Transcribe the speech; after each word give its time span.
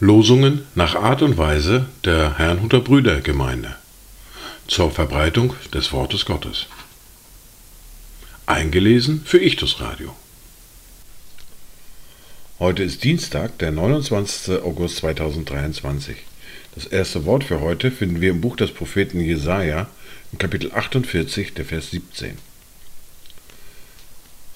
Losungen 0.00 0.66
nach 0.74 0.96
Art 0.96 1.22
und 1.22 1.38
Weise 1.38 1.86
der 2.04 2.38
Herrnhuter 2.38 2.80
Brüdergemeinde 2.80 3.76
zur 4.66 4.90
Verbreitung 4.90 5.54
des 5.72 5.92
Wortes 5.92 6.24
Gottes. 6.24 6.66
Eingelesen 8.46 9.22
für 9.24 9.38
Ichtus 9.38 9.80
Radio. 9.80 10.16
Heute 12.58 12.82
ist 12.82 13.04
Dienstag, 13.04 13.58
der 13.58 13.70
29. 13.70 14.62
August 14.64 14.96
2023. 14.96 16.16
Das 16.74 16.86
erste 16.86 17.24
Wort 17.24 17.44
für 17.44 17.60
heute 17.60 17.90
finden 17.92 18.20
wir 18.20 18.30
im 18.30 18.40
Buch 18.40 18.56
des 18.56 18.72
Propheten 18.72 19.20
Jesaja, 19.20 19.88
im 20.32 20.38
Kapitel 20.38 20.72
48, 20.72 21.54
der 21.54 21.64
Vers 21.64 21.92
17. 21.92 22.47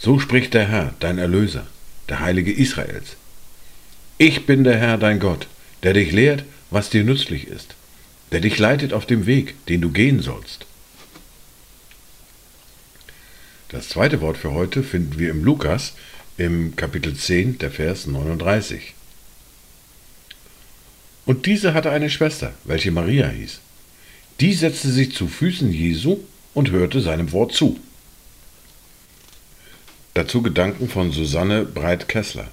So 0.02 0.18
spricht 0.18 0.52
der 0.54 0.66
Herr, 0.66 0.94
dein 0.98 1.18
Erlöser, 1.18 1.64
der 2.08 2.18
Heilige 2.18 2.52
Israels. 2.52 3.14
Ich 4.18 4.46
bin 4.46 4.64
der 4.64 4.76
Herr, 4.76 4.98
dein 4.98 5.20
Gott, 5.20 5.46
der 5.84 5.92
dich 5.92 6.10
lehrt, 6.10 6.42
was 6.70 6.90
dir 6.90 7.04
nützlich 7.04 7.46
ist, 7.46 7.76
der 8.32 8.40
dich 8.40 8.58
leitet 8.58 8.92
auf 8.92 9.06
dem 9.06 9.26
Weg, 9.26 9.54
den 9.66 9.80
du 9.80 9.90
gehen 9.90 10.20
sollst. 10.20 10.66
Das 13.68 13.90
zweite 13.90 14.20
Wort 14.20 14.38
für 14.38 14.50
heute 14.50 14.82
finden 14.82 15.20
wir 15.20 15.30
im 15.30 15.44
Lukas 15.44 15.92
im 16.36 16.74
Kapitel 16.74 17.14
10, 17.14 17.58
der 17.58 17.70
Vers 17.70 18.08
39. 18.08 18.94
Und 21.26 21.46
diese 21.46 21.74
hatte 21.74 21.92
eine 21.92 22.10
Schwester, 22.10 22.54
welche 22.64 22.90
Maria 22.90 23.28
hieß. 23.28 23.60
Die 24.40 24.52
setzte 24.52 24.90
sich 24.90 25.14
zu 25.14 25.28
Füßen 25.28 25.72
Jesu 25.72 26.18
und 26.54 26.72
hörte 26.72 27.00
seinem 27.00 27.30
Wort 27.30 27.52
zu. 27.52 27.78
Dazu 30.14 30.42
Gedanken 30.42 30.90
von 30.90 31.10
Susanne 31.10 31.64
Breit-Kessler. 31.64 32.48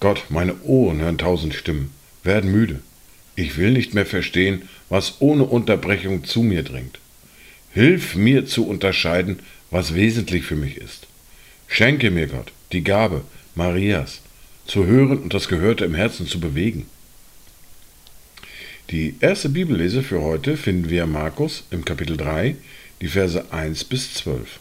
Gott, 0.00 0.24
meine 0.28 0.60
Ohren 0.62 1.00
hören 1.00 1.18
tausend 1.18 1.54
Stimmen, 1.54 1.92
werden 2.24 2.50
müde. 2.50 2.80
Ich 3.36 3.56
will 3.56 3.70
nicht 3.70 3.94
mehr 3.94 4.06
verstehen, 4.06 4.68
was 4.88 5.20
ohne 5.20 5.44
Unterbrechung 5.44 6.24
zu 6.24 6.42
mir 6.42 6.64
dringt. 6.64 6.98
Hilf 7.72 8.16
mir 8.16 8.44
zu 8.44 8.66
unterscheiden, 8.66 9.38
was 9.70 9.94
wesentlich 9.94 10.44
für 10.44 10.56
mich 10.56 10.78
ist. 10.78 11.06
Schenke 11.68 12.10
mir, 12.10 12.26
Gott, 12.26 12.50
die 12.72 12.82
Gabe, 12.82 13.22
Marias, 13.54 14.20
zu 14.66 14.86
hören 14.86 15.18
und 15.18 15.32
das 15.32 15.46
Gehörte 15.46 15.84
im 15.84 15.94
Herzen 15.94 16.26
zu 16.26 16.40
bewegen. 16.40 16.86
Die 18.90 19.14
erste 19.20 19.48
Bibellese 19.48 20.02
für 20.02 20.22
heute 20.22 20.56
finden 20.56 20.90
wir 20.90 21.06
Markus 21.06 21.62
im 21.70 21.84
Kapitel 21.84 22.16
3, 22.16 22.56
die 23.00 23.06
Verse 23.06 23.52
1 23.52 23.84
bis 23.84 24.14
12. 24.14 24.58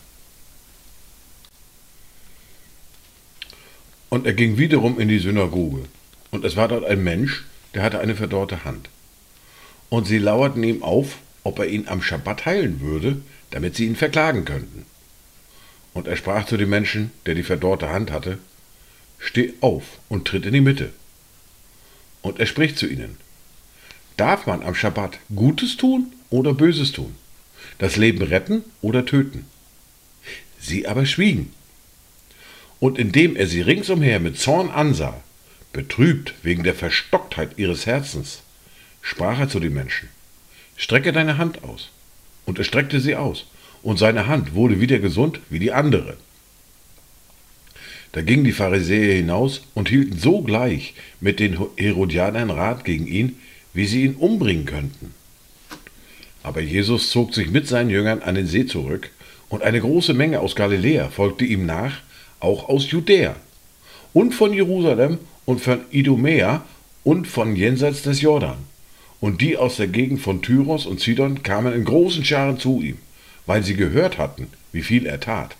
Und 4.09 4.25
er 4.25 4.33
ging 4.33 4.57
wiederum 4.57 4.99
in 4.99 5.07
die 5.07 5.19
Synagoge, 5.19 5.83
und 6.31 6.43
es 6.43 6.55
war 6.55 6.67
dort 6.67 6.85
ein 6.85 7.03
Mensch, 7.03 7.45
der 7.73 7.83
hatte 7.83 7.99
eine 7.99 8.15
verdorrte 8.15 8.65
Hand. 8.65 8.89
Und 9.89 10.05
sie 10.05 10.17
lauerten 10.17 10.63
ihm 10.63 10.83
auf, 10.83 11.17
ob 11.43 11.59
er 11.59 11.67
ihn 11.67 11.87
am 11.87 12.01
Schabbat 12.01 12.45
heilen 12.45 12.81
würde, 12.81 13.21
damit 13.51 13.75
sie 13.75 13.85
ihn 13.85 13.95
verklagen 13.95 14.45
könnten. 14.45 14.85
Und 15.93 16.07
er 16.07 16.15
sprach 16.15 16.45
zu 16.45 16.57
dem 16.57 16.69
Menschen, 16.69 17.11
der 17.25 17.35
die 17.35 17.43
verdorrte 17.43 17.89
Hand 17.89 18.11
hatte, 18.11 18.37
Steh 19.21 19.53
auf 19.59 19.83
und 20.07 20.27
tritt 20.27 20.45
in 20.45 20.53
die 20.53 20.61
Mitte. 20.61 20.93
Und 22.21 22.39
er 22.39 22.45
spricht 22.45 22.77
zu 22.77 22.87
ihnen, 22.87 23.17
Darf 24.15 24.47
man 24.47 24.63
am 24.63 24.75
Schabbat 24.75 25.19
Gutes 25.35 25.77
tun 25.77 26.13
oder 26.29 26.53
Böses 26.53 26.91
tun? 26.91 27.15
Das 27.77 27.97
Leben 27.97 28.21
retten 28.21 28.63
oder 28.81 29.05
töten? 29.05 29.45
Sie 30.59 30.87
aber 30.87 31.05
schwiegen. 31.05 31.53
Und 32.79 32.97
indem 32.97 33.35
er 33.35 33.47
sie 33.47 33.61
ringsumher 33.61 34.19
mit 34.19 34.39
Zorn 34.39 34.69
ansah, 34.69 35.21
betrübt 35.73 36.33
wegen 36.43 36.63
der 36.63 36.75
Verstocktheit 36.75 37.57
ihres 37.57 37.85
Herzens, 37.85 38.41
sprach 39.01 39.39
er 39.39 39.49
zu 39.49 39.59
den 39.59 39.73
Menschen, 39.73 40.09
Strecke 40.77 41.11
deine 41.11 41.37
Hand 41.37 41.63
aus. 41.63 41.89
Und 42.45 42.57
er 42.57 42.63
streckte 42.63 42.99
sie 42.99 43.15
aus, 43.15 43.45
und 43.83 43.99
seine 43.99 44.27
Hand 44.27 44.53
wurde 44.55 44.79
wieder 44.79 44.99
gesund 44.99 45.39
wie 45.49 45.59
die 45.59 45.71
andere. 45.71 46.17
Da 48.11 48.21
gingen 48.21 48.43
die 48.43 48.53
Pharisäer 48.53 49.13
hinaus 49.13 49.61
und 49.75 49.89
hielten 49.89 50.17
sogleich 50.17 50.95
mit 51.19 51.39
den 51.39 51.59
Herodianern 51.75 52.49
Rat 52.49 52.85
gegen 52.85 53.05
ihn, 53.05 53.37
wie 53.73 53.85
sie 53.85 54.03
ihn 54.03 54.15
umbringen 54.15 54.65
könnten. 54.65 55.13
Aber 56.41 56.61
Jesus 56.61 57.11
zog 57.11 57.35
sich 57.35 57.51
mit 57.51 57.67
seinen 57.67 57.89
Jüngern 57.89 58.21
an 58.23 58.35
den 58.35 58.47
See 58.47 58.65
zurück, 58.65 59.11
und 59.49 59.63
eine 59.63 59.81
große 59.81 60.13
Menge 60.13 60.39
aus 60.39 60.55
Galiläa 60.55 61.09
folgte 61.09 61.43
ihm 61.43 61.65
nach, 61.65 62.01
auch 62.39 62.69
aus 62.69 62.89
Judäa 62.91 63.35
und 64.13 64.33
von 64.33 64.53
Jerusalem 64.53 65.19
und 65.45 65.61
von 65.61 65.81
Idumäa 65.91 66.63
und 67.03 67.27
von 67.27 67.55
jenseits 67.55 68.01
des 68.03 68.21
Jordan. 68.21 68.57
Und 69.19 69.41
die 69.41 69.57
aus 69.57 69.77
der 69.77 69.87
Gegend 69.87 70.21
von 70.21 70.41
Tyros 70.41 70.85
und 70.85 70.99
Sidon 70.99 71.43
kamen 71.43 71.73
in 71.73 71.83
großen 71.83 72.23
Scharen 72.23 72.59
zu 72.59 72.81
ihm, 72.81 72.97
weil 73.45 73.63
sie 73.63 73.75
gehört 73.75 74.17
hatten, 74.17 74.47
wie 74.71 74.81
viel 74.81 75.05
er 75.05 75.19
tat. 75.19 75.55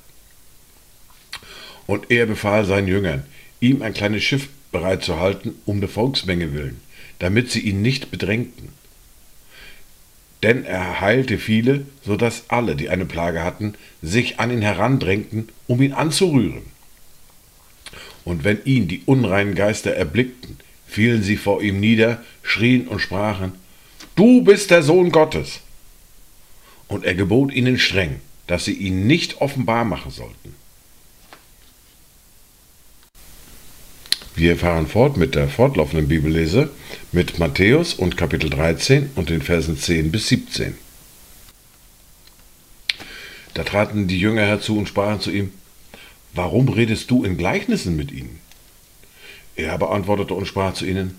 Und 1.87 2.09
er 2.11 2.25
befahl 2.25 2.65
seinen 2.65 2.87
Jüngern, 2.87 3.23
ihm 3.59 3.81
ein 3.81 3.93
kleines 3.93 4.23
Schiff 4.23 4.47
bereitzuhalten, 4.71 5.55
um 5.65 5.79
der 5.79 5.89
Volksmenge 5.89 6.53
willen, 6.53 6.79
damit 7.17 7.51
sie 7.51 7.61
ihn 7.61 7.81
nicht 7.81 8.11
bedrängten. 8.11 8.69
Denn 10.43 10.63
er 10.63 11.01
heilte 11.01 11.37
viele, 11.37 11.85
so 12.05 12.15
dass 12.15 12.49
alle, 12.49 12.75
die 12.75 12.89
eine 12.89 13.05
Plage 13.05 13.43
hatten, 13.43 13.73
sich 14.01 14.39
an 14.39 14.51
ihn 14.51 14.61
herandrängten, 14.61 15.49
um 15.67 15.81
ihn 15.81 15.93
anzurühren. 15.93 16.63
Und 18.23 18.43
wenn 18.43 18.63
ihn 18.63 18.87
die 18.87 19.01
unreinen 19.05 19.55
Geister 19.55 19.93
erblickten, 19.93 20.57
fielen 20.87 21.23
sie 21.23 21.37
vor 21.37 21.61
ihm 21.61 21.79
nieder, 21.79 22.23
schrien 22.41 22.87
und 22.87 22.99
sprachen, 22.99 23.53
Du 24.15 24.43
bist 24.43 24.71
der 24.71 24.83
Sohn 24.83 25.11
Gottes. 25.11 25.61
Und 26.87 27.05
er 27.05 27.15
gebot 27.15 27.53
ihnen 27.53 27.79
streng, 27.79 28.19
dass 28.47 28.65
sie 28.65 28.73
ihn 28.73 29.07
nicht 29.07 29.39
offenbar 29.39 29.85
machen 29.85 30.11
sollten. 30.11 30.55
Wir 34.39 34.55
fahren 34.55 34.87
fort 34.87 35.17
mit 35.17 35.35
der 35.35 35.49
fortlaufenden 35.49 36.07
Bibellese 36.07 36.69
mit 37.11 37.39
Matthäus 37.39 37.93
und 37.93 38.15
Kapitel 38.15 38.49
13 38.49 39.09
und 39.15 39.29
den 39.29 39.41
Versen 39.41 39.77
10 39.77 40.13
bis 40.13 40.29
17. 40.29 40.77
Da 43.53 43.65
traten 43.65 44.07
die 44.07 44.17
Jünger 44.17 44.43
herzu 44.43 44.77
und 44.77 44.87
sprachen 44.87 45.19
zu 45.19 45.29
ihm, 45.29 45.51
Warum 46.33 46.69
redest 46.69 47.11
du 47.11 47.25
in 47.25 47.35
Gleichnissen 47.35 47.97
mit 47.97 48.13
ihnen? 48.13 48.39
Er 49.57 49.77
beantwortete 49.77 50.33
und 50.33 50.45
sprach 50.45 50.73
zu 50.73 50.85
ihnen, 50.85 51.17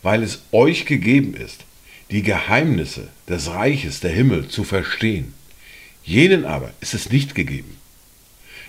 Weil 0.00 0.22
es 0.22 0.40
euch 0.52 0.86
gegeben 0.86 1.34
ist, 1.34 1.66
die 2.10 2.22
Geheimnisse 2.22 3.08
des 3.28 3.50
Reiches 3.50 4.00
der 4.00 4.12
Himmel 4.12 4.48
zu 4.48 4.64
verstehen. 4.64 5.34
Jenen 6.02 6.46
aber 6.46 6.72
ist 6.80 6.94
es 6.94 7.10
nicht 7.10 7.34
gegeben. 7.34 7.76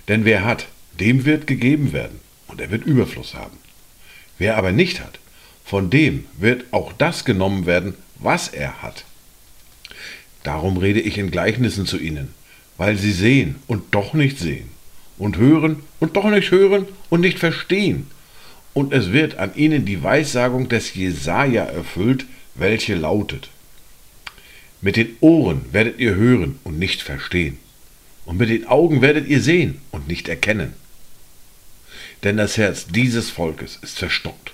Denn 0.09 0.25
wer 0.25 0.43
hat, 0.43 0.67
dem 0.99 1.23
wird 1.23 1.47
gegeben 1.47 1.93
werden 1.93 2.19
und 2.53 2.61
er 2.61 2.69
wird 2.69 2.85
Überfluss 2.85 3.33
haben. 3.33 3.57
Wer 4.37 4.57
aber 4.57 4.71
nicht 4.71 4.99
hat, 4.99 5.17
von 5.65 5.89
dem 5.89 6.25
wird 6.37 6.65
auch 6.69 6.93
das 6.93 7.25
genommen 7.25 7.65
werden, 7.65 7.95
was 8.19 8.47
er 8.47 8.83
hat. 8.83 9.05
Darum 10.43 10.77
rede 10.77 10.99
ich 10.99 11.17
in 11.17 11.31
Gleichnissen 11.31 11.87
zu 11.87 11.97
ihnen, 11.97 12.31
weil 12.77 12.95
sie 12.95 13.11
sehen 13.11 13.55
und 13.65 13.95
doch 13.95 14.13
nicht 14.13 14.37
sehen, 14.37 14.69
und 15.17 15.37
hören 15.37 15.77
und 15.99 16.15
doch 16.15 16.29
nicht 16.29 16.51
hören 16.51 16.85
und 17.09 17.21
nicht 17.21 17.39
verstehen. 17.39 18.05
Und 18.75 18.93
es 18.93 19.11
wird 19.11 19.37
an 19.39 19.55
ihnen 19.55 19.85
die 19.85 20.03
Weissagung 20.03 20.69
des 20.69 20.93
Jesaja 20.93 21.63
erfüllt, 21.63 22.27
welche 22.53 22.93
lautet: 22.93 23.49
Mit 24.79 24.95
den 24.95 25.15
Ohren 25.21 25.61
werdet 25.71 25.99
ihr 25.99 26.13
hören 26.13 26.59
und 26.63 26.77
nicht 26.77 27.01
verstehen, 27.01 27.57
und 28.25 28.37
mit 28.37 28.49
den 28.49 28.67
Augen 28.67 29.01
werdet 29.01 29.27
ihr 29.27 29.41
sehen 29.41 29.81
und 29.89 30.07
nicht 30.07 30.27
erkennen 30.27 30.75
denn 32.23 32.37
das 32.37 32.57
Herz 32.57 32.87
dieses 32.87 33.29
Volkes 33.29 33.77
ist 33.81 33.99
verstockt, 33.99 34.53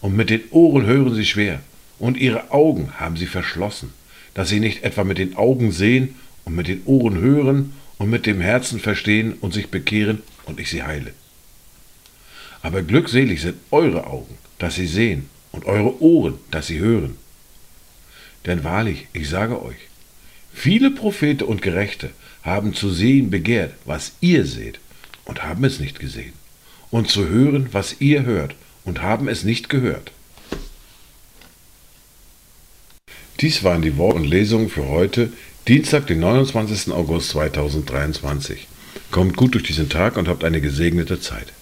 und 0.00 0.14
mit 0.14 0.30
den 0.30 0.42
Ohren 0.50 0.86
hören 0.86 1.14
sie 1.14 1.24
schwer, 1.24 1.60
und 1.98 2.16
ihre 2.16 2.52
Augen 2.52 2.92
haben 2.98 3.16
sie 3.16 3.26
verschlossen, 3.26 3.92
dass 4.34 4.50
sie 4.50 4.60
nicht 4.60 4.84
etwa 4.84 5.04
mit 5.04 5.18
den 5.18 5.36
Augen 5.36 5.72
sehen 5.72 6.14
und 6.44 6.54
mit 6.54 6.68
den 6.68 6.82
Ohren 6.84 7.18
hören 7.18 7.72
und 7.96 8.10
mit 8.10 8.26
dem 8.26 8.40
Herzen 8.40 8.78
verstehen 8.78 9.34
und 9.40 9.52
sich 9.52 9.68
bekehren 9.68 10.22
und 10.44 10.60
ich 10.60 10.68
sie 10.70 10.82
heile. 10.82 11.12
Aber 12.62 12.82
glückselig 12.82 13.40
sind 13.40 13.56
eure 13.70 14.06
Augen, 14.06 14.36
dass 14.58 14.74
sie 14.74 14.86
sehen, 14.86 15.28
und 15.50 15.64
eure 15.64 16.00
Ohren, 16.02 16.34
dass 16.50 16.66
sie 16.66 16.78
hören. 16.78 17.16
Denn 18.44 18.64
wahrlich, 18.64 19.08
ich 19.14 19.28
sage 19.28 19.60
euch, 19.62 19.78
viele 20.52 20.90
Propheten 20.90 21.44
und 21.44 21.62
Gerechte 21.62 22.10
haben 22.42 22.74
zu 22.74 22.90
sehen 22.90 23.30
begehrt, 23.30 23.72
was 23.86 24.12
ihr 24.20 24.44
seht, 24.44 24.78
und 25.24 25.42
haben 25.42 25.64
es 25.64 25.80
nicht 25.80 25.98
gesehen 25.98 26.34
und 26.90 27.08
zu 27.08 27.28
hören, 27.28 27.68
was 27.72 28.00
ihr 28.00 28.24
hört, 28.24 28.54
und 28.84 29.02
haben 29.02 29.28
es 29.28 29.44
nicht 29.44 29.68
gehört. 29.68 30.12
Dies 33.40 33.62
waren 33.62 33.82
die 33.82 33.96
Worte 33.96 34.16
und 34.16 34.24
Lesungen 34.24 34.68
für 34.68 34.88
heute, 34.88 35.32
Dienstag, 35.68 36.06
den 36.06 36.20
29. 36.20 36.92
August 36.92 37.30
2023. 37.30 38.66
Kommt 39.10 39.36
gut 39.36 39.54
durch 39.54 39.64
diesen 39.64 39.88
Tag 39.88 40.16
und 40.16 40.26
habt 40.26 40.42
eine 40.42 40.60
gesegnete 40.60 41.20
Zeit. 41.20 41.52